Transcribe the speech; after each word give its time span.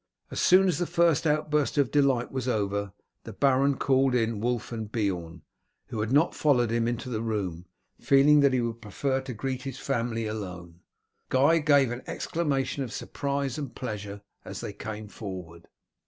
As 0.31 0.39
soon 0.41 0.67
as 0.67 0.79
the 0.79 0.87
first 0.87 1.27
outburst 1.27 1.77
of 1.77 1.91
delight 1.91 2.31
was 2.31 2.47
over 2.47 2.91
the 3.23 3.33
baron 3.33 3.77
called 3.77 4.15
in 4.15 4.39
Wulf 4.39 4.71
and 4.71 4.91
Beorn, 4.91 5.43
who 5.89 5.99
had 5.99 6.11
not 6.11 6.33
followed 6.33 6.71
him 6.71 6.87
into 6.87 7.07
the 7.07 7.21
room, 7.21 7.67
feeling 7.99 8.39
that 8.39 8.51
he 8.51 8.61
would 8.61 8.81
prefer 8.81 9.21
to 9.21 9.33
greet 9.35 9.61
his 9.61 9.77
family 9.77 10.25
alone. 10.25 10.79
Guy 11.29 11.59
gave 11.59 11.91
an 11.91 12.01
exclamation 12.07 12.81
of 12.83 12.91
surprise 12.91 13.59
and 13.59 13.75
pleasure 13.75 14.23
as 14.43 14.59
they 14.59 14.73
came 14.73 15.07
forward. 15.07 15.67